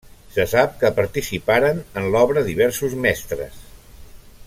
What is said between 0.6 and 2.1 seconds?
que participaren en